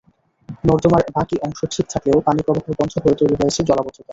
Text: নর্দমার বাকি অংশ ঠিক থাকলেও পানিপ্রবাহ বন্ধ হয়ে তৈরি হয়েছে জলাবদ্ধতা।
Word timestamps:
নর্দমার 0.63 1.03
বাকি 1.15 1.35
অংশ 1.43 1.59
ঠিক 1.73 1.85
থাকলেও 1.89 2.25
পানিপ্রবাহ 2.27 2.65
বন্ধ 2.79 2.93
হয়ে 3.03 3.19
তৈরি 3.19 3.35
হয়েছে 3.39 3.61
জলাবদ্ধতা। 3.63 4.09